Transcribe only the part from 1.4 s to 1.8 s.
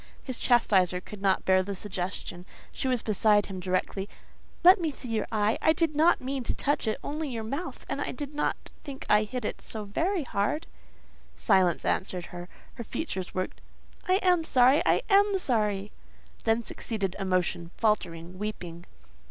bear the